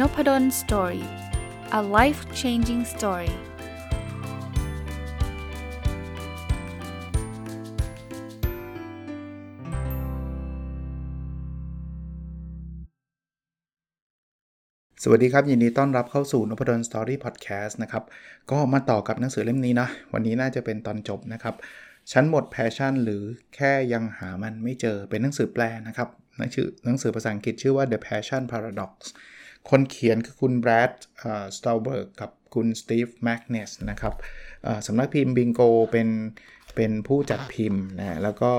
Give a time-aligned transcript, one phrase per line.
[0.00, 1.06] Nopadol story
[1.78, 3.32] a life changing story
[15.02, 18.04] สวัสดีครับ ยินดีต้อนรับเข้าสู่นพดล story พอดแคสต์นะครับ
[18.50, 21.54] ก็มาต่อกับหนังสือเล่มนี้นะวันนี้น่าจะเป็นตอนจบนะครับ
[22.12, 23.22] ฉันหมด passion หรือ
[23.54, 28.92] แค่ยังหามันไม่เจอเป็นหนังสือแปลนะครับหนังสือหนังสือภาษาอังกฤษชื่อว่า The Passion Paradox
[29.70, 30.92] คนเขียนคือคุณแบรด
[31.56, 34.14] สตัลเบิร์กกับคุณสตีฟแมกเนสนะครับ
[34.86, 35.60] สำนักพิมพ์บิงโก
[35.92, 36.08] เป็น
[36.76, 38.52] เป็นผู้จัดพิมพ์นะแล้วก็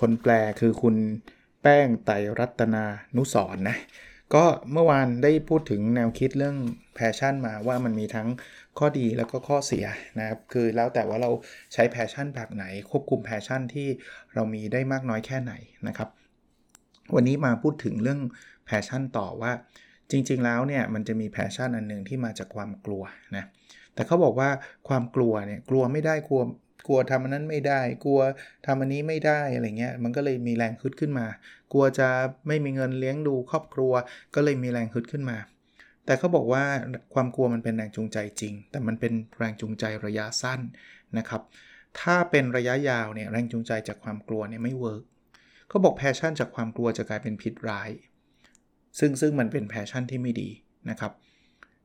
[0.00, 0.96] คนแปลคือคุณ
[1.62, 2.84] แป้งไตรัตนา
[3.16, 3.76] นุสรนะ
[4.34, 6.56] ก็เมื่อวานได้พูดถึงแนวคิดเรื่อง
[6.94, 8.28] passion มาว่ามันมีทั้ง
[8.78, 9.86] ข้อดีแล้วก็ข้อเสีย
[10.18, 11.30] นะครับ คือแล้วแต่ว่าเรา
[11.72, 13.88] ใช้ passion แบบไหน ควบคุม passion ที่
[14.34, 15.52] เรามีได้มากน้อยแค่ไหน
[15.88, 16.08] นะครับ
[17.14, 18.20] วันนี้มาพูดถึงเรื่อง
[18.66, 19.52] passion ต่อว่า
[20.10, 23.02] จริง ๆ แล้วเนี่ยมันจะมี passion อันหนึ่งที่มาจากความกลัว
[23.36, 23.44] นะ
[23.94, 24.50] แต่เขาบอกว่า
[24.88, 26.42] ความกลัวเนี่ยกลัวไม่ได้กลัว
[26.86, 28.20] กลัวทำอันนั้นไม่ได้ กลัว
[28.66, 31.26] ทำอันนี้ไม่ได้อะไรเงี้ยมันก็เลยมีแรงฮึดขึ้นมา
[31.72, 32.08] กลัวจะ
[32.48, 33.92] ไม่มีเงินเลี้ยงดูครอบครัว
[34.34, 35.38] ก็เลยมีแรงฮึดขึ้นมา
[36.06, 36.64] แต่เขาบอกว่า
[37.14, 40.60] ความกลัวมันเป็นแรงจูงใจจริง แต่มันเป็นแรงจูงใจระยะสั้น
[41.18, 41.42] นะครับ
[42.00, 45.02] ถ้าเป็นระยะยาวเนี่ยแรงจูงใจจากความกลัวเนี่ยไม่ work
[45.68, 47.90] เขาบอก passion จากความกลัวจะกลายเป็นพิษร้าย
[48.98, 50.48] ซึ่งซึ่งมันเป็น passion ที่ไม่ดี
[50.90, 51.12] นะครับ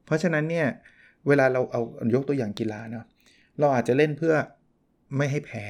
[0.05, 0.67] เพราะฉะนั้นเนี่ย
[1.27, 1.81] เวลาเราเอา
[2.15, 3.05] ยกตัวอย่างกีฬาเนาะ
[3.59, 4.35] เราอาจจะเล่นเพื่อ
[5.17, 5.65] ไม่ให้แพ้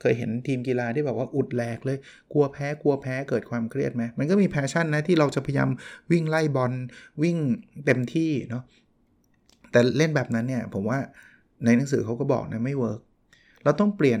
[0.00, 1.98] เคยเห็นทีมกีฬาที่แบบว่าอุดแหลกเลย
[2.32, 5.68] กลัวแพ้กลัวแพ้เกิดความเครียดไหมมันก็มี passion นะที่เราจะพยายาม
[6.12, 6.72] วิ่งไล่บอล
[7.22, 7.36] วิ่ง
[7.86, 8.62] เต็มที่เนาะ
[9.70, 10.98] แต่เล่นแบบนั้นเนี่ยผมว่า
[11.64, 13.00] ในหนังสือเขาก็บอกนะไม่ work
[13.64, 14.20] เราต้องเปลี่ยน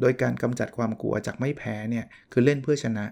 [0.00, 3.04] โดยการกำจัดความกลัวจากไม่แพ้เนี่ยคือเล่นเพื่อชนะ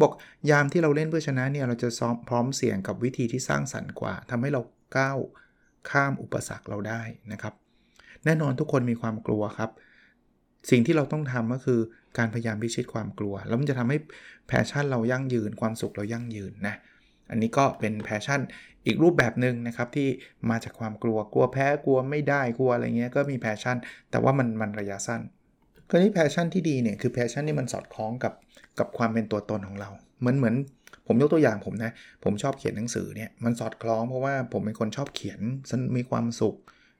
[0.00, 0.12] บอก
[0.50, 4.62] ยามที่เราเล่นเพื่อชนะเนี่ยเราจะซ้อมพร้อมเสี่ยงกับวิธีที่สร้างสรรค์กว่าทำให้เรา
[4.96, 5.18] ก้าว
[5.90, 7.54] ข้ามอุปสรรคเราได้นะครับ
[8.24, 9.70] แน่นอนทุกคนมีความกลัวครับ
[10.70, 11.80] สิ่งที่เราต้องทำก็คือ
[12.18, 13.98] การพยายามพิชิตความกลัว แล้วมันจะทำให้
[14.46, 16.74] passion เรายั่งยืน ความสุขเรายั่งยืนนะ
[17.30, 18.40] อันนี้ก็เป็น passion
[18.86, 20.08] อีกรูปแบบหนึ่งนะครับที่
[20.50, 23.76] มาจากความกลัวกลัวแพ้กลัวไม่ได้กลัวอะไรเงี้ยก็มี passion
[24.10, 25.20] แต่ว่ามันมันระยะสั้น
[25.90, 28.32] คราวนี้ passion ที่ดีเนี่ยคือ passion ที่มันสอดคล้องกับ
[28.78, 29.90] กับความเป็นตัวตนของเรา
[30.20, 30.54] เหมือนเหมือน
[31.06, 31.90] ผมยกตัวอย่างผมนะ
[32.24, 35.40] ผมชอบเขียนหนังสือเนี่ยมันสอดคล้องเพราะว่าผมเป็นคนชอบเขียน
[35.96, 36.56] มีความสุข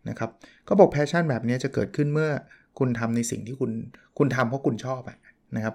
[0.09, 0.31] นะครับ
[0.69, 2.31] ก็บอก passion แบบนี้จะเกิดขึ้นเมื่อ
[2.79, 3.71] คุณทำในสิ่งที่คุณ
[4.19, 5.03] คุณทำเพราะคุณชอบ
[5.57, 5.75] นะครับ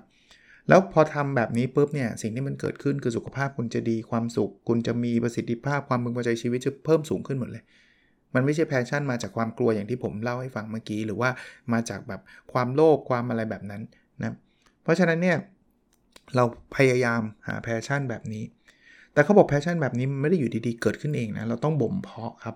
[0.69, 7.63] แล้วพอทำแบบนี้ปุ๊บเนี่ยสิ่งที่มันเกิดขึ้นคือสุขภาพคุณจะดีความสุข คุณจะมีประสิทธิภาพความพึงพอใจชีวิตจะเพิ่มสูงขึ้นหมดเลย
[8.35, 11.29] มันไม่ใช่ passion มาจากความกลัวอย่างที่ผมเล่าให้ฟังเมื่อกี้ หรือว่า
[11.73, 12.21] มาจากแบบ
[12.53, 13.81] ความโลภความอะไรแบบนั้น
[14.21, 14.35] นะ
[14.83, 15.37] เพราะฉะนั้นเนี่ย
[16.35, 16.43] เรา
[16.75, 18.43] พยายามหา passion แบบนี้
[19.13, 22.55] แต่เขาบอก passion แบบนี้มันไม่ได้อยู่ดีๆเกิดขึ้นเองนะเราต้องบ่มเพาะครับ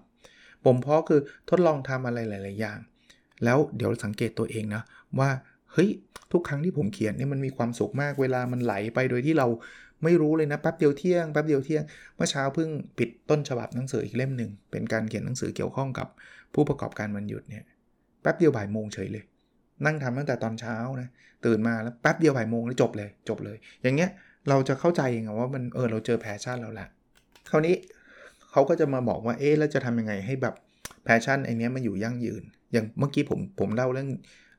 [0.66, 2.80] บ่มเพาะคือทดลองทำอะไรหลาย ๆ อย่าง
[3.44, 4.82] แล้วเดี๋ยวสังเกตตัวเองนะ
[5.20, 5.30] ว่า
[5.74, 5.90] เฮ้ย
[6.32, 9.48] ทุกครั้งที่ผมเขียนเนี่ยมันมีความสุขมากเวลามันไหลไปโดยที่เรา
[10.04, 11.84] ไม่รู้เลยนะแป๊บเดียวเที่ยงแป๊บเดียวเที่ยง
[12.16, 16.08] เมื่อเช้าเพิ่งปิดต้นฉบับหนังสืออีกเล่มหนึ่งเป็นการเขียนหนังสือเกี่ยวข้องกับ
[16.54, 17.64] ผู้ประกอบการวันหยุดเนี่ย
[18.22, 19.24] แป๊บเดียวบ่ายโมงเฉยเลย
[19.86, 21.10] นั่งทำตั้งแต่ตอนเช้านะ
[21.46, 24.10] ตื่นมาแล้วแป๊บเดียวบ่ายโมงแล้วจบเลยจบเลย อย่างเงี้ย
[24.50, 26.88] เราจะเข้าใจเองว่ามันเออเราเจอแพชชั่นแล้วแหละ
[27.50, 27.76] คราวนี้
[28.52, 30.56] เขาก็จะมาบอกว่าเอ๊ะแล้วจะทำยังไงให้แบบ
[31.04, 32.44] passion ไอเนี้ยมันอยู่ยั่งยืน
[32.74, 34.10] อย่างเมื่อกี้ผมผมเล่าเรื่อง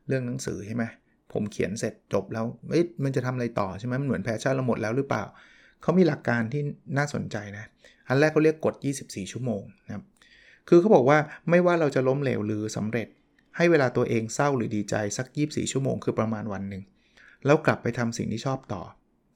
[0.09, 0.85] เรื่องหนังสือใช่ไหม
[1.33, 5.25] ผมเขียนเสร็จจบแล้วเอ๊ะมันจะทำอะไรต่อใช่ไหมมันเหมือน passion เราหมดแล้วหรือเปล่า
[5.83, 6.63] เขามีหลักการที่
[6.97, 7.65] น่าสนใจนะ
[8.09, 8.75] อันแรกเขาเรียกกฎ
[9.05, 10.05] 24 ชั่วโมงนะครับ
[10.69, 11.19] คือเขาบอกว่า
[11.51, 13.09] ไม่ว่าเราจะล้มเหลวหรือสำเร็จ
[13.57, 16.83] ให้เวลาตัวเองเศร้าหรือดีใจสัก 24 ชั่วโมงคือประมาณวันหนึ่ง
[17.47, 18.83] แล้วกลับไปทำสิ่งที่ชอบต่อ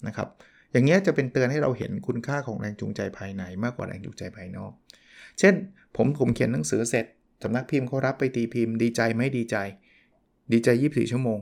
[0.07, 0.29] นะครับ
[0.73, 4.73] อย่างเงี้ยจะเป็นเตือนให้เราเห็นคุณค่าของแรงจูงใจภายในมากกว่าแรงจูงใจภายนอก
[5.39, 5.55] เช่น
[5.97, 7.07] ผมผมเขียนหนังสือเสร็จ
[7.43, 9.57] สำนักพิมพ์เขารับไปตีพิมพ์ดีใจไม่ดีใจ
[10.53, 11.39] ดีใจ 24 ชั่วโมง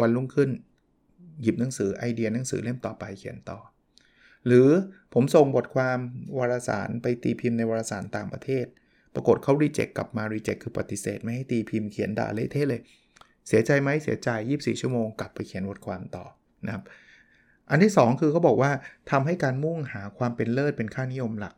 [0.00, 0.50] วันรุ่งขึ้น
[1.42, 3.58] หยิบหนังสือไอเดียหนังสือเล่มต่อไปเขียนต่อ
[4.46, 4.68] หรือ
[5.14, 5.98] ผมส่งบทความ
[6.38, 8.66] วารสารไปตีพิมพ์ในวารสารต่างประเทศ
[9.14, 12.80] ปรากฏเขารีเจ็คกลับมารีเจ็คคือปฏิเสธ ไม่ให้ตีพิมพ์เขียนด่าเละเทะเลย
[13.48, 16.24] เสียใจไหมเสียใจ 24 ชั่วโมงกลับไปเขียนบทความต่อ
[16.66, 16.84] นะครับ
[17.70, 18.70] อันที่ 2 คือเขาบอกว่า
[19.10, 21.54] ทำให้การมุ่งหาความเป็นเลิศเป็นค่านิยมหลัก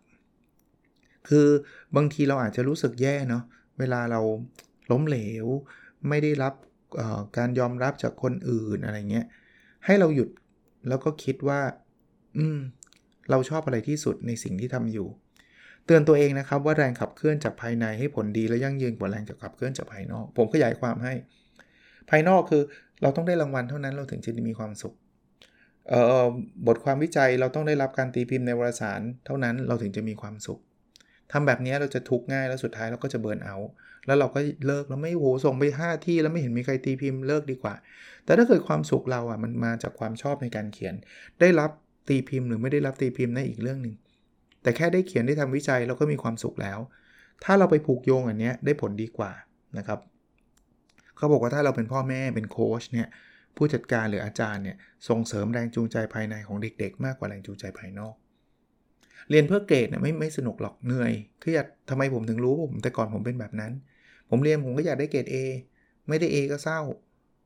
[1.29, 1.49] คือ
[1.97, 3.43] บางทีเราอาจจะรู้สึกแย่เนาะ
[3.79, 4.21] เวลาเรา
[4.91, 5.47] ล้มเหลว
[6.09, 6.55] ไม่ได้รับ
[7.37, 9.27] การยอมรับจากคนอื่นอะไรเงี้ย
[9.85, 10.29] ให้เราหยุด
[10.89, 11.61] แล้วก็คิดว่า
[12.39, 12.59] อืม
[13.31, 15.09] เราชอบอะไรที่สุดในสิ่งที่ทำอยู่
[15.87, 21.15] เตือนตัวเองนะครับว่าแรงขับเคลื่อนจากภายในให้ผลดีและยั่งยืนกว่าแรงจากขับเคลื่อนจากภายนอก ผมขยายความให้
[22.11, 22.63] ภายนอกคือ
[23.03, 24.95] เราต้องได้รางวัลเท่านั้นเราถึงจะมีความสุข
[25.89, 26.27] เอ่อ
[26.67, 30.61] บทความวิจัยเราต้องได้รับการตีพิมพ์ในวารสาร เท่านั้นเราถึงจะมีความสุข
[31.33, 33.57] ทำแบบนี้เราจะทุกข์ง่ายแล้วสุดท้ายเราก็จะเบิร์นเอา
[34.07, 37.75] แล้วเราก็เลิกแล้วไม่โหส่งไป 5 ที่แล้วไม่เห็นมีใครตีพิมพ์เลิกดีกว่า
[38.25, 40.95] แต่ถ้าเกิดความสุขเราอะมันมาจากความชอบในการเขียน
[41.41, 41.71] ได้รับ
[42.09, 43.95] ตีพิมพ์หรือไม่ได้รับตีพิมพ์นั่นอีกเรื่องหนึ่ง
[44.63, 46.79] แต่แค่ได้เขียนได้ทำวิจัยเราก็มีความสุขแล้ว
[47.45, 49.33] ถ้าเราไปผูกโยงอันนี้ได้ผลดีกว่า
[49.79, 49.99] นะครับ
[51.17, 53.09] เขาบอกว่าถ้าเราเป็นพ่อแม่เป็นโค้ชเนี่ย
[53.57, 54.77] ผู้จัดการหรืออาจารย์เนี่ย
[55.09, 58.15] ส่งเสริมแรงจูงใจภายในของเด็ก ๆ มากกว่าแรงจูงใจภายนอก
[59.31, 63.73] เรียนเพื่อเกรดเนี่ยไม่ไม่สนุกหรอกเหนื่อยเครียดทำไมผมถึงรู้ผมแต่ก่อนผมเป็นแบบนั้น
[64.31, 65.37] ผมเรียนผมก็อยากได้เกรด A
[66.09, 66.81] ไม่ได้ A ก็เศร้า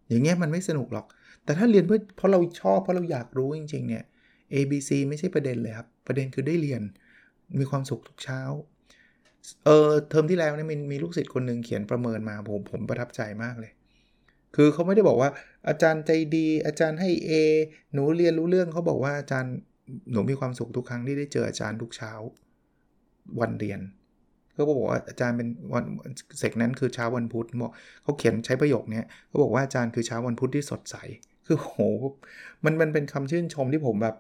[0.09, 1.07] อย่างเงี้ยมันไม่สนุกหรอก
[1.45, 4.05] แต่ถ้าเรียนเพื่อเพราะเราชอบเพราะเราอยากรู้จริง ๆ เนี่ย
[4.55, 6.83] A B C ไม่ใช่ประเด็นเลยครับ ประเด็นคือได้เรียน
[7.59, 8.41] มีความสุขทุกเช้า
[9.65, 13.73] เออเทอมที่แล้วเนี่ยมีมีลูกศิษย์คนหนึ่งเขียนประเมินมาผมผมประทับใจมากเลย
[14.57, 15.31] คือเขาไม่ได้บอกว่า
[15.69, 17.31] อาจารย์ใจดี อาจารย์ให้ A
[17.93, 19.55] หนูเรียนรู้เรื่องเขาบอกว่าอาจารย์
[20.13, 22.13] หนูมีความสุขทุกครั้งที่ได้เจออาจารย์ทุกเช้า
[23.41, 23.81] วันเรียน
[24.55, 25.85] เขาบอกว่าอาจารย์เป็นวัน
[26.39, 27.73] เสกนั้นคือเช้าวันพุธบอก
[28.03, 30.97] เขาเขียนใช้ประโยคนี้เขาบอกว่าอาจารย์คือเช้าวันพุธที่สดใส
[31.47, 31.75] คือโห
[32.65, 34.17] มันมันเป็นคำชื่นชมที่ผมแบบ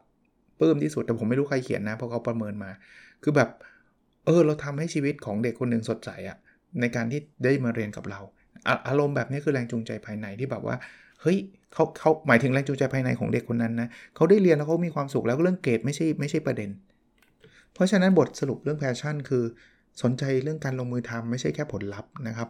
[0.61, 2.71] ปลื้มที่สุดแต่ผมไม่รู้ใครเขียนนะเพราะเขาประเมินมา
[3.23, 3.51] คือแบบ
[4.27, 6.39] เออเราทำให้ชีวิตของเด็กคนหนึ่งสดใสอะ
[6.81, 8.21] ในการที่ได้มาเรียนกับเรา
[8.89, 10.77] อารมณ์แบบนี้คือแรงจูงใจภายในที่แบบว่า
[11.23, 11.39] เฮ้ย
[11.73, 16.71] เขาเขาหมายถึงแรงจูงใจภายในของเด็กคนนั้นนะเขาได้เรียนแล้วเขามีความสุขแล้วเรื่องเกรดไม่ใช่ไม่ใช่ประเด็น
[17.73, 19.45] เพราะฉะนั้นบทสรุปเรื่องแพชชั่น คือ
[20.03, 22.49] สนใจเรื่องการลงมือทำไม่ใช่แค่ผลลัพธ์นะครับ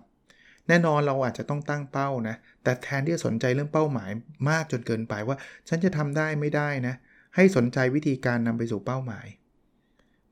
[0.68, 4.10] แน่นอนเราอาจจะต้องตั้งเป้านะ แต่แทนที่จะสนใจเรื่องเป้าหมาย
[4.50, 5.36] มากจนเกินไปว่า
[5.68, 6.94] ฉันจะทำได้ไม่ได้นะ
[7.36, 9.26] ให้สนใจวิธีการนำไปสู่เป้าหมาย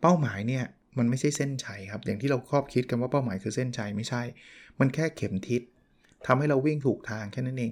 [0.00, 0.64] เป้าหมายเนี่ย
[0.98, 4.22] มันไม่ใช่เส้นชัยครับ อย่างที่เราครอบคิดกันว่าเป้าหมายคือเส้นชัยไม่ใช่
[4.81, 5.62] มันแค่เข็มทิศ
[6.26, 7.70] ทำให้เราวิ่งถูกทางแค่นั้นเอง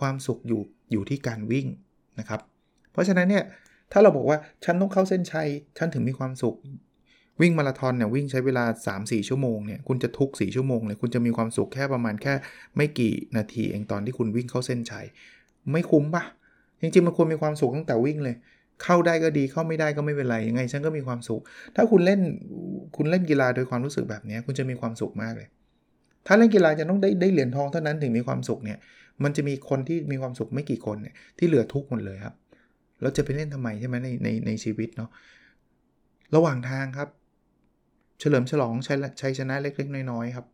[0.00, 0.62] ความสุขอยู่
[0.92, 1.66] อยู่ที่การวิ่ง
[2.18, 2.40] นะครับ
[2.92, 3.44] เพราะฉะนั้นเนี่ย
[3.92, 5.48] ถ้าเราบอกว่าฉันต้องเข้าเส้นชัย
[5.78, 6.56] ฉันถึงมีความสุข
[7.40, 8.64] วิ่งมาราธอนเนี่ยวิ่งใช้เวลา
[8.96, 12.34] 3-4 ชั่วโมงเนี่ยคุณจะทุก 4 ชั่วโมงเลยคุณจะมีความสุขแค่ประมาณแค่
[12.76, 15.06] ไม่กี่นาทีเองตอนที่คุณวิ่งเข้าเส้นชัย
[15.72, 16.24] ไม่คุ้มปะ
[16.80, 18.36] จริงๆมันควรมีความสุขตั้งแต่วิ่งเลย
[18.82, 21.40] เข้าได้ก็ดีเข้าไม่ได้ก็ไม่เป็นไรยังไงฉันก็มีความสุข
[21.76, 22.20] ถ้าคุณเล่น
[22.96, 25.48] คุณเล่นกีฬาโดยความรู้สึกแบบนี้คุณจะมีความสุขมากเลย
[26.26, 28.78] ถ้าเล่นกีฬาจะต้องได้ได้เหรียญทองเท่านั้นถึงมีความสุขเนี่ย
[29.24, 32.34] มันจะมีคนที่มีความสุขไม่กี่คนเนี่ยที่เหลือทุกหมดเลยครับ
[33.02, 35.10] เราจะไปเล่นทำไมใช่ไหมในในในชีวิตเนาะ
[36.34, 37.08] ระหว่างทางครับ
[38.20, 40.46] เฉลิมฉลองชัยชัยชนะเล็กๆน้อยๆครับ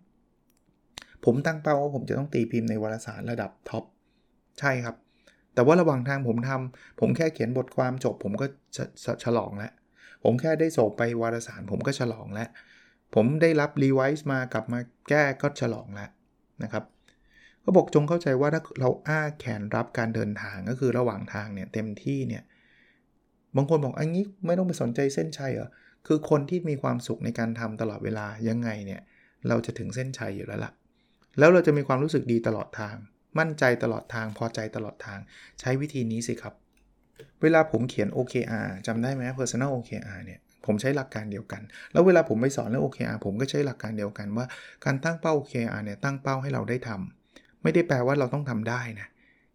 [1.25, 3.85] ผมตั้งเป้าว่าผมจะต้องตีพิมพ์ในวารสารระดับท็อป
[4.61, 4.97] ใช่ครับ
[5.55, 8.47] แต่ว่าระหว่างทางผมทำผมแค่เขียนบทความจบ ผมก็
[9.25, 9.73] ฉลองแล้ว
[10.25, 12.49] ผมแค่ได้ส่งไปวารสารผมก็ฉลองแล้ว
[13.15, 14.79] ผมได้รับรีไวซ์มากลับมา
[15.09, 16.11] แก้ก็ฉลองแล้ว
[16.63, 16.85] นะครับ
[17.67, 22.43] ก็บอกจงเข้าใจว่าถ้าเราอ้าแขนรับการเดินทางก็คือระหว่างทางเนี่ยเต็มที่เนี่ย
[23.57, 25.69] บางคนบอกอันนี้ไม่ต้องไปสนใจเส้นชัยเหรอ
[26.07, 29.01] คือคนที่มีความสุขในการทำตลอดเวลายังไงเนี่ย
[29.49, 30.73] เราจะถึงเส้นชัยอยู่แล้วละ่ะ
[31.39, 32.97] แล้วเราจะมีความรู้สึกดีตลอดทาง
[33.39, 35.19] มั่นใจตลอดทาง พอใจตลอดทาง
[35.61, 36.55] ใช้วิธีนี้สิครับ
[37.43, 44.47] เวลาผมเขียน OKR จำได้ไหม Personal OKR เนี่ยผมใช้หลักการเดียวกัน แล้วเวลาผมไปสอนเรื่อง OKR ผมก็ใช้หลักการเดียวกันว่า
[44.85, 47.26] การตั้งเป้า OKR เนี่ยตั้งเป้าให้เราได้ทำ
[47.63, 49.09] ไม่ได้แปลว่าเราต้องทำได้นะ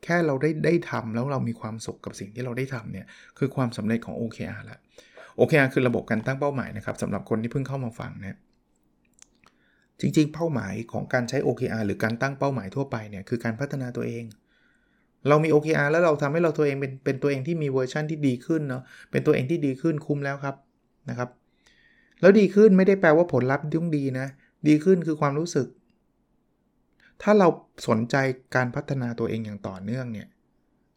[0.03, 3.05] แค่เราได้ได้ทำแล้วเรามีความสุขกับสิ่งที่เราได้ทำเนี่ย
[3.38, 4.79] คือความสำเร็จของ OKR แล้ว
[5.39, 8.38] OKR คือระบบการตั้งเป้าหมายนะครับสำหรับคนที่เพิ่งเข้ามาฟังนะ
[10.00, 14.24] จริงๆ เป้าหมายของการใช้ OKR หรือการตั้งเป้าหมายทั่วไปเนี่ยคือการพัฒนาตัวเอง
[15.27, 20.55] เรามี OKR แล้วเราทำให้เราตัวเองเป็นเป็นตัวเองที่มีเวอร์ชันที่ดีขึ้นเนาะเป็นตัวเองที่ดีขึ้นคุ้มแล้วครับ
[21.10, 21.29] นะครับ
[22.22, 24.27] แล้วดีขึ้นไม่ได้แปลว่าผลลัพธ์ต้องดีนะ
[24.67, 25.67] ดีขึ้นคือความรู้สึก
[27.22, 27.48] ถ้าเรา
[27.88, 28.16] สนใจ
[28.56, 30.28] การพัฒนาตัวเองอย่างต่อเนื่องเนี่ย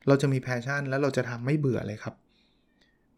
[0.07, 2.15] เราจะมี passion แล้วเราจะทำไม่เบื่อเลยครับ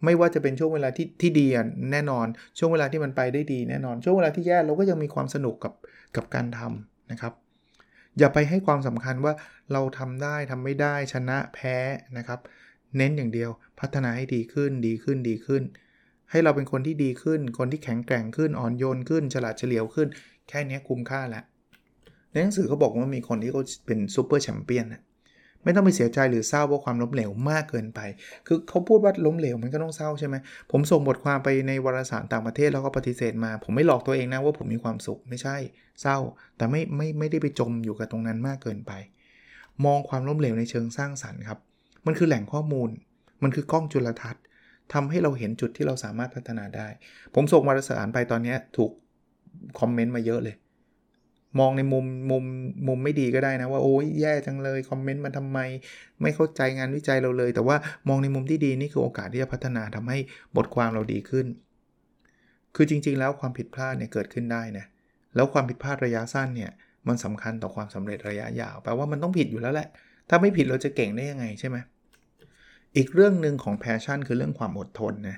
[0.05, 1.47] ไม่ว่าจะเป็นช่วงเวลาที่ที่ดี
[1.93, 2.27] แน่นอน
[2.59, 5.73] ช่วงเวลาที่มันไปได้ดีแน่นอน ช่วงเวลาที่แย่เราก็ยังมีความสนุกกับ
[6.17, 7.33] กับการทำนะครับ
[8.19, 9.33] อย่าไปให้ความสำคัญว่า
[9.73, 11.77] เราทำได้ทำไม่ได้ชนะแพ้
[12.19, 12.41] นะครับ
[12.97, 15.63] เน้นอย่างเดียวพัฒนาให้ดีขึ้นดีขึ้นดีขึ้น
[16.31, 20.09] ให้เราเป็นคนที่ดีขึ้น คนที่แข็งแกร่งขึ้นอ่อนโยนขึ้น ฉลาดเฉลียวขึ้น
[20.49, 21.45] แค่นี้คุ้มค่าแล้ว
[22.37, 24.87] ในหนังสือเขาบอกว่ามีคนที่เขาเป็นซูเปอร์แชมเปี้ยน
[25.65, 28.01] ไม่ต้องไปเสียใจหรือเศร้าเพราะความล้มเหลวมากเกินไป
[28.47, 30.37] คือเขาพูดว่าล้มเหลวมันก็ต้องเศร้าใช่ไหม
[30.71, 35.57] ผมส่งบทความไปในวารสารต่างประเทศแล้วก็ปฏิเสธมา ผมไม่หลอกตัวเองนะว่าผมมีความสุขไม่ใช่
[36.03, 36.19] เศร้า
[36.57, 38.93] แต่ไม่ไม่ไม่ได้ไปจมอยู่กับตรงนั้นมากเกินไป
[39.85, 41.59] มองความล้มเหลวในเชิงสร้างสรรค์ครับ
[42.07, 42.89] มันคือแหล่งข้อมูล
[43.43, 44.43] มันคือกล้องจุลทรรศน์
[44.93, 46.89] ทำให้เราเห็นจุดที่เราสามารถพัฒนาได้
[47.35, 48.91] ผมส่งวารสารไปตอนนี้ถูก
[49.81, 50.57] คอมเมนต์มาเยอะเลย
[51.59, 52.45] มองในมุมมุม
[52.89, 55.59] มุมไม่ดีก็ได้นะว่าโอ้ยแย่จังเลยคอมเมนต์มาทำไม
[56.23, 57.77] ไม่เข้าใจงานวิจัยเราเลย แต่ว่า
[58.09, 60.19] มองในมุมที่ดีนี่คือโอกาสที่จะพัฒนาทำให้
[60.57, 61.47] บทความเราดีขึ้น
[62.77, 64.87] คือจริง ๆ แล้วความผิดพลาดเนี่ยเกิดขึ้นได้นะ
[65.35, 66.71] แล้วความผิดพลาดระยะสั้นเนี่ย
[67.09, 69.89] มันสำคัญต่อความสำเร็จระยะยาวแปลว่ามันต้องผิดอยู่แล้วแหละ
[70.29, 71.77] ถ้าไม่ผิดเราจะเก่งได้ยังไงใช่ไหม
[72.97, 75.37] อีกเรื่องหนึ่งของ passion คือเรื่องความอดทนนะ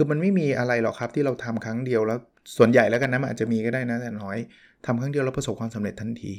[0.00, 2.18] คือมันไม่มีอะไรหรอกครับที่เราทำครั้งเดียวแล้ว
[2.56, 4.38] ส่วนใหญ่แล้วกันนะมันอาจจะมีก็ได้นะแต่น้อย
[4.86, 6.32] ทำครั้งเดียวแล้วประสบความสำเร็จทันที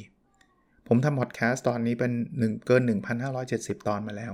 [0.88, 2.82] ผมทำพอดแคสต์ตอนนี้เป็น1เกิน
[3.34, 4.32] 1,570 ตอนมาแล้ว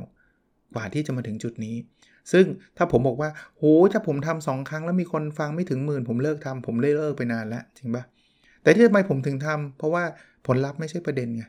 [0.75, 1.77] กว่าที่จะมาถึงจุดนี้
[2.33, 8.05] ซึ่งถ้าผมบอกว่าโหถ้าผมทำสองครั้งแล้วมีคนฟังไม่ถึงหมื่น ผมเลิกทำผมเลิกไปนานแล้วจริงปะ
[8.63, 10.05] แต่ที่ทำไมผมถึงทำเพราะว่า
[10.47, 11.45] ผลลัพธ์ไม่ใช่ประเด็นไง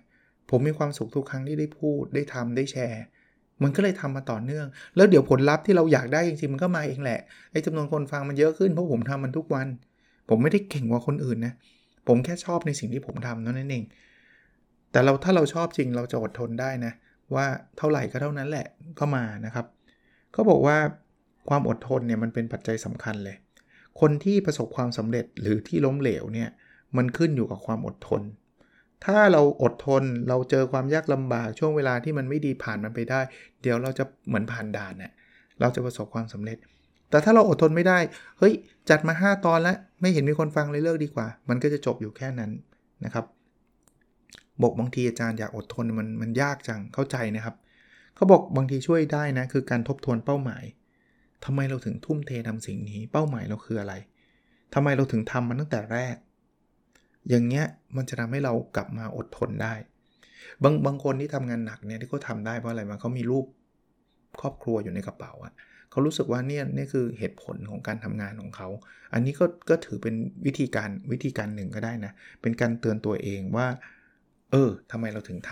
[0.49, 3.03] ผมมีความสุขทุกครั้งที่ได้พูดได้ทำได้แชร์
[3.63, 7.19] มันก็เลยทำมาต่อเนื่อง แล้วเดี๋ยวผลลัพธ์ที่เราอยากได้จริงๆมันก็มาเองแหละ
[7.51, 9.67] ไอ้จำนวนคนฟังมันเยอะขึ้นเพราะผมทำมันทุกวัน
[10.29, 11.53] ผมไม่ได้เก่งกว่าคนอื่นนะ
[12.07, 13.83] ผมแค่ชอบในสิ่งที่ผมทำนั่นเอง
[14.91, 16.93] แต่เราถ้าเราชอบจริงเราจะอดทนได้นะ
[17.35, 17.45] ว่า
[17.77, 18.67] เท่าไหร่ก็เท่านั้นแหละ
[18.99, 19.65] ก็มานะครับ
[20.31, 20.77] เขาบอกว่า
[21.49, 23.35] ความอดทนเนี่ยมันเป็นปัจจัยสำคัญเลย
[23.99, 26.49] คนที่ประสบความสำเร็จหรือที่ล้มเหลวเนี่ย
[26.97, 28.21] มันขึ้นอยู่กับความอดทน
[29.05, 33.19] ถ้าเราอดทนเราเจอความยากลำบากช่วงเวลาที่มันไม่ดีผ่านมันไปได้
[33.61, 35.11] เดี๋ยวเราจะเหมือนผ่านด่านเนะ่ย
[35.59, 36.57] เราจะประสบความสำเร็จ
[37.09, 37.99] แต่ถ้าเราอดทนไม่ได้
[38.39, 38.53] เฮ้ย
[38.89, 42.51] จัดมา 5 ตอนแล้ว ไม่เห็นมีคนฟังเลยเลิกดีกว่า มันก็จะจบอยู่แค่นั้น
[43.05, 43.25] นะครับ
[44.61, 47.55] บอกบางทีอาจารย์อยากอดทนมันมันยากจังเข้าใจนะครับ
[48.15, 50.63] เขาบอกบางทีช่วยได้นะคือการทบทวนเป้าหมาย
[51.45, 53.93] ทำไมเราถึงทุ่มเททำสิ่งนี้ เป้าหมายเราคืออะไร
[54.73, 56.15] ทำไมเราถึงทำมันตั้งแต่แรก
[57.29, 57.65] อย่างเงี้ย
[57.97, 59.73] มันจะทำให้เรากลับมาอดทนได้
[60.63, 63.45] บางบางคนที่ทำงานหนักเนี่ยที่เขาทาได้เพราะอะไรมาเขามีรูป
[64.41, 65.53] ครอบครัวอยู่ในกระเป๋าอะ
[65.91, 68.67] เขารู้สึกว่าเนี่ยนี่คือเหตุผลของการทำงานของเขา
[69.13, 70.15] อันนี้ก็ก็ถือเป็น
[70.45, 73.67] วิธีการวิธีการหนึ่งก็ได้นะ เป็นการเตือนตัวเองว่า
[74.51, 75.51] เออทำไมเราถึงท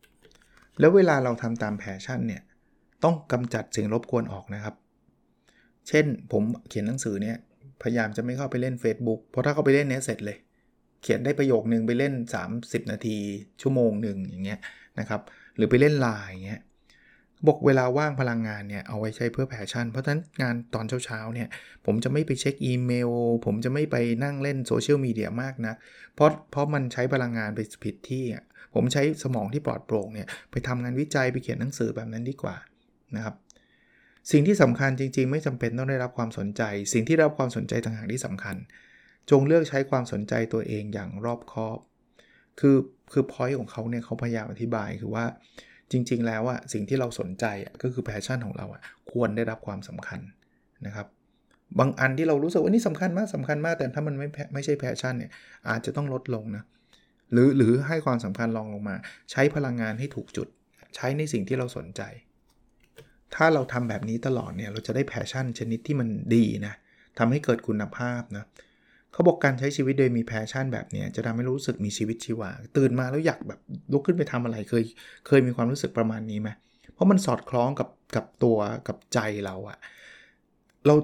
[0.00, 2.42] ำแล้วเวลาเราทำตามแพชชั่นเนี่ย
[3.04, 4.74] ต้องกำจัดสิ่งรบกวนออกนะครับ
[5.88, 7.36] เช่นผมเขียนหนังสือเนี่ย
[7.82, 10.38] พยายามจะไม่เข้าไปเล่น Facebook เพราะถ้าเข้าไปเล่นเนี้ยเสร็จเลย
[11.02, 12.14] เขียนได้ประโยคนึงไปเล่น
[12.52, 13.18] 30 นาที
[13.62, 14.60] ชั่วโมงหนึ่งอย่างเงี้ย
[14.98, 15.20] นะครับ
[15.56, 16.60] หรือไปเล่นไลน์อย่างเงี้ย
[17.46, 21.48] บอกเวลาว่างพลังงานเนี่ยเอาไว้ใช้เพื่อ passion เพราะฉะนั้นงานตอนเช้าๆเนี่ย
[21.86, 23.10] ผมจะไม่ไปเช็คอีเมล
[23.46, 25.74] ผมจะไม่ไปนั่งเล่นโซเชียลมีเดียมากนะ
[26.14, 28.24] เพราะเพราะมันใช้พลังงานไปผิดที่
[28.74, 32.56] ผมใช้สมองที่ปลอดโปร่งเนี่ยไปทำงานวิจัยไปเขียนหนังสือแบบนั้นดีกว่า
[33.16, 33.34] นะครับ
[34.30, 36.62] สิ่งที่สำคัญจริง ๆ ไม่จำเป็นต้องได้รับความสนใจ
[36.92, 38.56] สิ่งที่รับความสนใจต่างหากที่สำคัญ
[39.30, 41.78] จงเลือกใช้ความสนใจตัวเองอย่างรอบคอบ
[42.60, 42.76] คือ
[43.12, 45.24] คือ point ของเขาเนี่ยเขาพยายามอธิบายคือว่า
[45.90, 47.44] จริง ๆ แล้วอะสิ่งที่เราสนใจ
[47.82, 50.20] ก็คือ passion ของเราอะควรได้รับความสำคัญ
[50.86, 51.06] นะครับ
[51.78, 55.30] บางอันที่เรารู้สึกว่านี่สำคัญมากสำคัญมาก แต่ถ้ามันไม่ไม่ใช่ passion เนี่ย
[55.68, 56.64] อาจจะต้องลดลงนะ
[57.32, 58.96] หรือหรือให้ความสำคัญรองลงมา
[59.30, 60.48] ใช้พลังงานให้ถูกจุด
[60.96, 62.02] ใช้ในสิ่งที่เราสนใจ
[63.34, 66.74] ถ้าเราทำแบบนี้ตลอดเนี่ยเราจะได้ passion ชนิดที่มันดีนะ
[67.18, 68.44] ทำให้เกิดคุณภาพนะ
[69.12, 73.60] เขาบอกการใช้ชีวิตโดยมี passion แบบนี้จะทำให้รู้สึกมีชีวิตชีวา ตื่นมาแล้วอยากแบบ
[73.92, 74.84] ลุกขึ้นไปทำอะไรเคย
[75.26, 76.48] เคยมีความรู้สึกประมาณนี้ไหม
[76.92, 79.78] เพราะมันสอดคล้องกับกับตัวกับใจเราอะ
[80.86, 80.94] เรา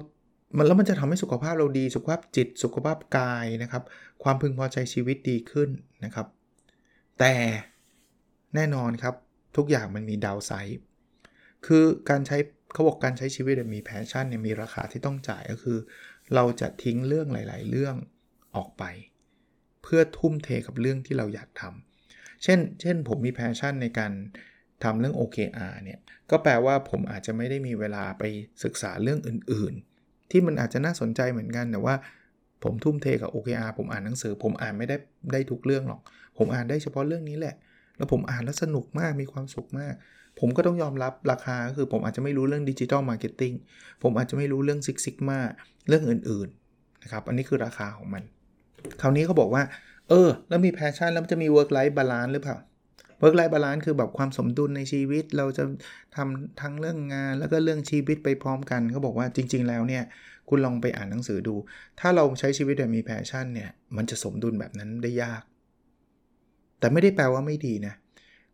[0.57, 3.83] มันแล้วมันจะทำให้สุขภาพเราดี สุขภาพจิตสุขภาพกายนะครับ
[4.23, 5.69] ความพึงพอใจชีวิตดีขึ้น
[6.05, 6.27] นะครับ
[7.19, 7.33] แต่
[8.55, 9.15] แน่นอนครับ
[9.57, 10.79] ทุกอย่างมันมี downside
[11.65, 12.37] คือการใช้
[12.73, 15.77] เขาบอกการใช้ชีวิตมี passion เนี่ยมีราคาที่ต้องจ่ายก็คือ
[16.33, 17.95] เราจะทิ้งเรื่องหลาย ๆ เรื่อง
[18.55, 18.83] ออกไป
[19.83, 24.11] เพื่อทุ่มเทกับเรื่องที่เราอยากทำเช่น เช่นผมมี passion ในการ
[24.83, 25.99] ทำเรื่อง OKR เนี่ย
[26.31, 28.23] ก็แปลว่าผมอาจจะไม่ได้มีเวลาไป
[28.63, 31.95] ศึกษาเรื่องอื่น ๆ ที่มันอาจจะน่าสนใจเหมือนกันแต่ว่า
[32.63, 34.97] ผมทุ่มเทกับ OKR ผมอ่านหนังสือ ผมอ่านไม่ได้
[35.33, 36.01] ได้ทุกเรื่องหรอก
[36.37, 37.55] ผมอ่านได้เฉพาะเรื่องนี้แหละ
[37.97, 39.93] แล้วผมอ่านแล้วสนุกมากมีความสุขมาก
[40.39, 43.53] ผมก็ต้องยอมรับราคาคือผมอาจจะไม่รู้เรื่อง digital marketing
[44.03, 45.39] ผมอาจจะไม่รู้เรื่อง Six Sigma
[45.87, 48.23] เรื่องอื่นๆนะครับอันนี้คือราคาของมัน
[49.01, 49.63] คราวนี้เขาบอกว่า
[50.09, 52.57] เออ แล้วมี passion แล้วมันจะมี work life balance หรือเปล่า
[53.21, 55.63] work life balance คือแบบความสมดุลในชีวิตเราจะ
[56.15, 60.03] ทำทั้งเรื่องงานแล้วก็เรื่องชีวิตไปพร้อมกันเขาบอกว่าจริง ๆ แล้วเนี่ย
[60.49, 61.55] คุณลองไปอ่านหนังสือดู
[61.99, 65.41] ถ้าเราใช้ชีวิตแบบมี passion เนี่ยมันจะสมดุลแบบนั้นได้ยาก
[66.85, 67.93] แต่ไม่ได้แปลว่าไม่ดีนะ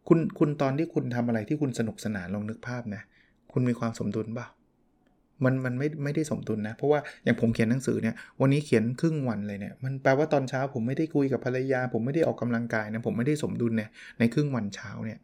[0.07, 3.01] คุณคุณตอนที่คุณทำอะไรที่คุณสนุกสนานลองนึกภาพนะ
[3.51, 4.47] คุณมีความสมดุลเปล่า
[5.43, 15.19] มันมันไม่ไม่ได้สมดุลนะ เพราะว่าอย่างผมเขียนหนังสือเนี่ยวันนี้เขียนครึ่งวันเลยเนี่ยมันแปลว่าตอนเช้าผมไม่ได้คุยกับภรรยา ผมไม่ได้ออกกำลังกายนะผมไม่ได้สมดุลเนี่ยในครึ่งวันเช้าเนี่ย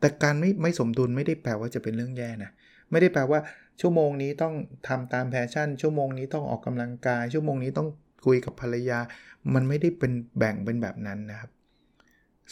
[0.00, 2.50] แต่การไม่ไม่สมดุลไม่ได้แปลว่าจะเป็นเรื่องแย่นะ
[2.90, 3.40] ไม่ได้แปลว่า
[3.80, 4.54] ชั่วโมงนี้ต้อง
[4.88, 7.88] ทำตาม passion ชั่วโมงนี้ต้องออกกำลังกาย ชั่วโมงนี้ต้อง
[8.26, 8.98] คุยกับภรรยา
[9.54, 11.50] มันไม่ได้เป็นแบ่งเป็นแบบนั้นนะครับ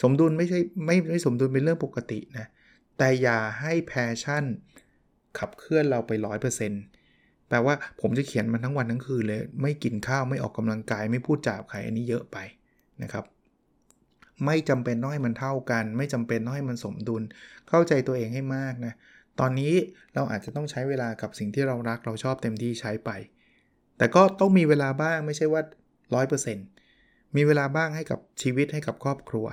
[0.01, 2.45] สมดุลไม่ใช่ไม่ไม่สมดุลเป็นเรื่องปกตินะ
[2.97, 4.43] แต่อย่าให้ passion
[5.39, 6.11] ขับเคลื่อนเราไป
[6.79, 12.37] 100%แปลว่าผมจะเขียนมันทั้งวันทั้งคืนเลย ไม่กินข้าวไม่ออกกำลังกาย ไม่พูดจากับใครอันนี้เยอะไป
[13.03, 13.25] นะครับ
[14.45, 17.23] ไม่จำเป็นต้องให้มันเท่ากัน ไม่จำเป็นต้องให้มันสมดุล
[17.69, 18.93] เข้าใจตัวเองให้มากนะ
[19.39, 19.73] ตอนนี้
[20.15, 23.09] เราอาจจะต้องใช้เวลากับสิ่งที่เรารักเราชอบเต็มที่ใช้ไป
[23.97, 25.61] แต่ก็ต้องมีเวลาบ้างไม่ใช่ว่า
[26.49, 29.47] 100%มีเวลาบ้างให้กับชีวิตให้กับครอบครัว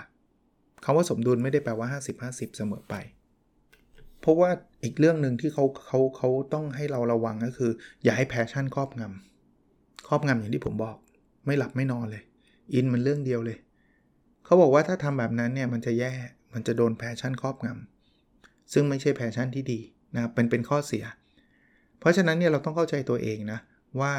[0.85, 1.89] คำว่าสมดุลไม่ได้แปลว่า
[2.21, 2.95] 50-50 เสมอไป
[4.21, 4.51] เพราะว่า
[4.85, 7.71] อีกเรื่องหนึ่งที่เขาเขาเขาต้องให้เราระวังก็คือ
[8.05, 10.97] อย่าให้ passion ครอบงำครอบงำอย่างที่ผมบอก
[11.47, 12.23] ไม่หลับไม่นอนเลย
[12.75, 13.59] อินมันเรื่องเดียวเลย
[14.45, 16.13] เขาบอกว่าถ้าทำแบบนั้นเนี่ยมันจะแย่
[16.55, 19.81] มันจะโดน passion ครอบงำซึ่งไม่ใช่ passion ที่ดี
[20.17, 21.05] นะเป็นเป็นข้อเสีย
[21.99, 23.59] เพราะฉะนั้นเนี่ยเราต้องเข้าใจตัวเองนะ
[24.01, 24.13] ว่า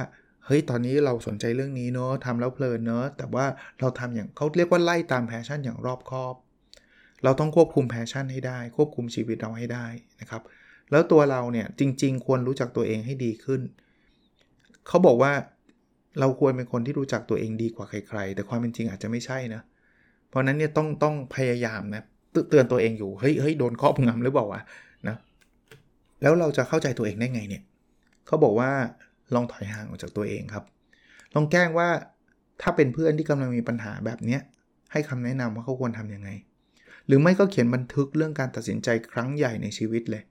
[0.46, 3.46] เฮ้ย ตอนนี้เราสนใจเรื่องนี้เนอะทำแล้วเพลินเนอะ แต่ว่า
[3.80, 6.36] เราทำอย่างเขาเรียกว่าไล่ตาม passion อย่างรอบคอบ
[7.26, 9.86] เราต้องควบคุม passion ให้ได้ ควบคุมชีวิตเราให้ได้
[10.22, 10.42] นะครับ
[10.92, 13.62] แล้วตัวเราเนี่ยจริง ๆ ควรรู้จักตัวเองให้ดีขึ้น
[14.88, 15.34] เขาบอกว่า
[16.20, 19.62] เราควรเป็นคนที่รู้จักตัวเองดีกว่าใคร ๆ แต่ความเป็นจริงอาจจะไม่ใช่นะ
[20.30, 22.04] เพราะนั้นเนี่ยต้องต้องพยายามนะ
[22.50, 24.62] เตือนตัวเองอยู่ เฮ้ยเฮ้ยโดนครอบงำหรือเปล่าวะ
[25.08, 25.16] นะ
[26.22, 27.64] แล้วเราจะเข้าใจตัวเองได้ไงเนี่ย
[28.28, 28.72] เขาบอกว่า
[29.34, 30.64] ลองถอยห่างออกจากตัวเองครับ
[31.36, 31.90] ลองแกล้งว่า
[32.62, 34.38] ถ้าเป็นเพื่อนที่กำลังมีปัญหาแบบนี้
[34.92, 36.30] ให้คำแนะนำว่าเขาควรทำยังไง
[37.08, 40.24] หรือไม่ก็เขียนบันทึกเรื่องการตัดสินใจครั้งใหญ่ในชีวิตเลย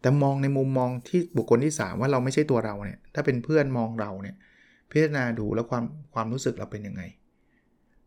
[0.00, 4.36] แต่มองในมุมมองที่บุคคลที่ 3 ว่าเราไม่ใช่ตัวเราเนี่ย ถ้าเป็นเพื่อนมองเราเนี่ย
[4.90, 7.02] พิจารณาดูแล้วความความรู้สึกเราเป็นยังไง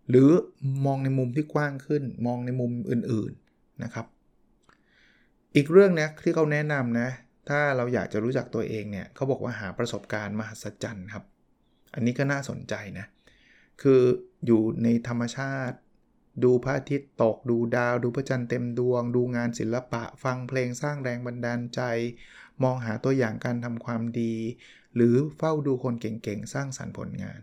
[0.09, 0.29] หรือ
[0.85, 4.05] มองในมุมที่กว้างขึ้น มองในมุมอื่นๆนะครับ
[5.55, 7.09] อีกเรื่องนะที่เขาแนะนำนะ
[7.49, 11.23] ถ้าเราอยากจะรู้จักตัวเองเนี่ยเขาบอกว่าหาประสบการณ์มหัศจรรย์ครับ
[11.93, 13.05] อันนี้ก็น่าสนใจนะ
[13.81, 14.01] คือ
[14.45, 15.77] อยู่ในธรรมชาติ
[16.43, 21.81] ดูพระอาทิตย์ตก ดูดาว ดูพระจันทร์เต็มดวง ดูงานศิลปะ ฟังเพลงสร้างแรงบันดาลใจ
[22.63, 24.33] มองหาตัวอย่างการทำความดี
[24.95, 27.39] หรือเฝ้าดูคนเก่งๆ สร้างสรรค์ผลงาน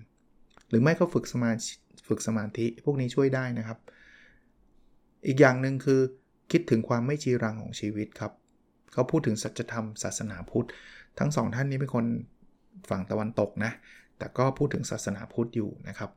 [0.68, 1.50] หรือไม่ก็ฝึกสมา
[2.08, 3.78] ฝึกสมาธิ พวกนี้ช่วยได้นะครับ
[5.26, 6.00] อีกอย่างหนึ่งคือ
[6.52, 8.32] คิดถึงความไม่จีรังของชีวิตครับ
[8.92, 10.68] เขาพูดถึงสัจธรรมศาสนาพุทธ
[11.18, 12.04] ทั้งสองท่านนี้เป็นคน
[12.90, 13.72] ฝั่งตะวันตกนะ
[14.18, 16.10] แต่ก็พูดถึงศาสนาพุทธอยู่นะครับ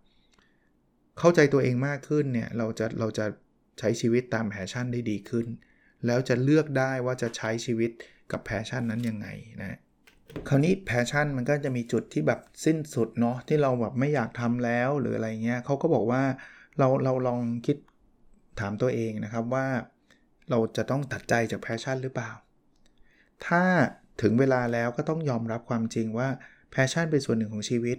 [1.20, 3.26] เข้าใจตัวเองมากขึ้นเนี่ยเราจะเราจะ
[3.80, 5.48] ใช้ชีวิตตาม passion ได้ดีขึ้น
[6.06, 7.92] แล้วจะเลือกได้ว่าจะใช้ชีวิต
[8.32, 9.28] กับ passion นั้นยังไง
[9.62, 9.80] นะ
[10.48, 16.24] คราวนี้ passion มันก็จะมีจุดที่แบบสิ้นสุดเนาะที่เราแบบไม่อยากทำแล้วหรืออะไรเงี้ยเขาก็บอกว่า
[16.80, 17.78] เราเราลองคิด
[18.60, 19.68] ถามตัวเองนะครับว่า
[20.50, 22.32] เราจะต้องตัดใจจาก passion หรือเปล่า
[23.46, 23.64] ถ้า
[24.22, 26.30] ถึงเวลาแล้วก็ต้องยอมรับความจริงว่า
[26.72, 27.98] passion เป็นส่วนหนึ่งของชีวิต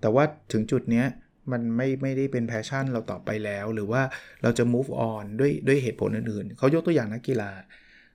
[0.00, 1.04] แต่ว่าถึงจุดนี้
[1.52, 4.02] มันไม่ไม่ได้เป็น passion เราต่อไปแล้ว หรือว่า
[4.42, 7.50] เราจะ move on ด้วยด้วยเหตุผลอื่นๆ เขายกตัวอย่างนักกีฬา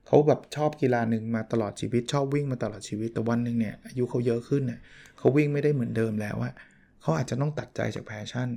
[0.07, 4.79] เขาแบบชอบกีฬาหนึ่งมาตลอดชีวิตชอบวิ่งมาตลอดชีวิตแต่วันหนึ่งเนี่ยอายุเขาเยอะขึ้นเนี่ย
[5.17, 6.53] เขาวิ่งไม่ได้เหมือนเดิมแล้วอะ
[7.01, 8.49] เขาอาจจะต้องตัดใจจาก passion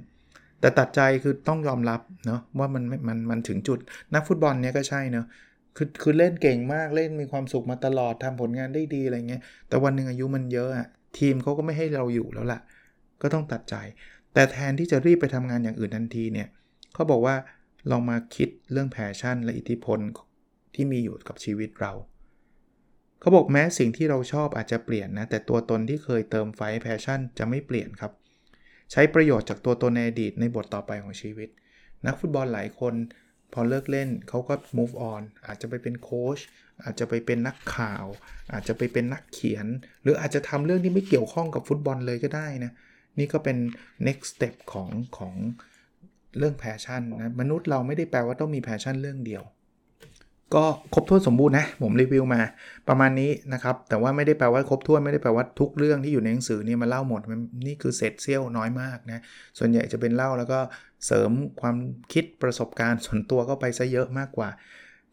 [0.60, 3.78] แต่ตัดใจคือต้องยอมรับเนาะว่ามันมันมันถึงจุด
[4.14, 5.26] นักฟุตบอลเนี่ยก็ใช่เนาะ
[5.76, 10.86] คือคือเล่นเก่งมากเล่นมีความสุขมาตลอดทำผลงานได้ดีอะไรเงี้ยแต่วันหนึ่งอายุมันเยอะอะ
[11.18, 12.60] ทีมเขาก็ไม่ให้เราอยู่แล้วล่ะ
[13.22, 13.74] ก็ต้องตัดใจ
[14.34, 16.48] แต่แทนที่จะรีบไปทำงานอย่างอื่นทันทีเนี่ย
[16.94, 17.36] เขาบอกว่า
[17.90, 19.98] ลองมาคิดเรื่อง passion และอิทธิพล
[20.74, 21.92] ที่มีอยู่กับชีวิตเรา
[23.20, 28.12] เขาบอกแม้สิ่งที่เราชอบอาจจะเปลี่ยนนะ แต่ตัวตนที่เคยเติมไฟ passion จะไม่เปลี่ยนครับ
[28.92, 31.48] ใช้ประโยชน์จากตัวตนในอดีตในบทต่อไปของชีวิต
[32.06, 32.94] นักฟุตบอลหลายคน
[33.52, 36.38] พอเลิกเล่นเขาก็ move on อาจจะไปเป็นโค้ช
[36.84, 38.04] อาจจะไปเป็นนักข่าว
[38.52, 39.66] อาจจะไปเป็นนักเขียน
[40.02, 42.72] หรืออาจจะทำเรื่องที่ไม่เกี่ยวข้องกับฟุตบอลเลยก็ได้นะ
[43.18, 43.56] นี่ก็เป็น
[44.06, 45.34] next step ของของ
[46.38, 49.44] เรื่อง passion นะมนุษย์เราไม่ได้แปลว่าต้องมี passion เรื่องเดียว
[50.54, 52.40] ก็ครบถ้วนสมบูรณ์นะ ผมรีวิวมา
[52.88, 57.22] ประมาณนี้นะครับ แต่ว่าไม่ได้แปลว่าครบถ้วนไม่ได้แปลว่าทุกเรื่องที่อยู่ในหนังสือนี่มาเล่าหมด
[57.66, 59.22] นี่คือเศษเสี้ยวน้อยมากนะ
[59.58, 60.58] ส่วนใหญ่จะเป็นเล่าแล้วก็
[61.06, 61.76] เสริมความ
[62.12, 64.48] คิดประสบการณ์ส่วนตัวก็ไปซะเยอะมากกว่า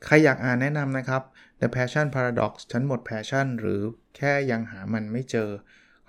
[0.05, 1.21] ใครอยากอ่านแนะนำนะครับ
[1.59, 3.81] The Passion Paradox ฉันหมด passion หรือ
[4.17, 5.49] แค่ยังหามันไม่เจอ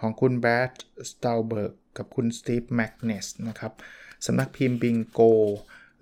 [0.00, 0.70] ของคุณ Brad
[1.10, 3.72] Stulberg กับคุณ Steve Magness นะครับ
[4.26, 5.20] สำนักพิมพ์บิงโก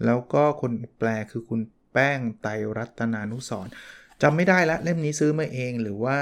[0.04, 1.60] แล้วก็คนแปลคือคุณ
[1.92, 3.66] แป้งไตรัตนานุสร
[4.22, 6.18] จำไม่ได้แล้วเล่มนี้ซื้อมาเองหรือว่า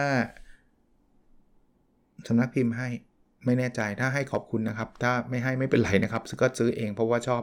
[2.28, 2.88] สำนักพิมพ์ให้
[3.44, 7.42] ไม่แน่ใจถ้าให้ขอบคุณนะครับ ถ้าไม่ให้ไม่เป็นไรนะครับก็ซื้อเองเพราะว่าชอบ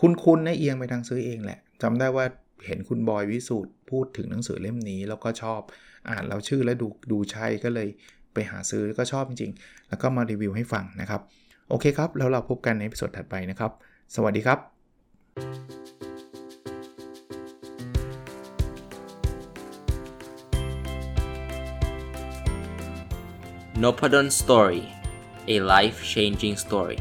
[0.00, 2.24] คุณๆนะเอียงไปทางซื้อเองแหละจำได้ว่า
[2.66, 5.60] เห็นคุณบอยวิสูตรพูดถึงหนังสือเล่มนี้ แล้วก็ชอบ
[6.10, 7.88] อ่านเราชื่อแล้วดูดูใช่ก็เลย
[8.36, 11.20] ไปหาซื้อก็ชอบจริงๆ แล้วก็มารีวิวให้ฟังนะครับ
[11.68, 13.72] โอเคครับ แล้วเราพบกันในพิสดถัดไปนะครับ
[14.14, 14.58] สวัสดีครับ
[23.82, 24.82] n o p a d o n Story
[25.54, 26.98] a life changing story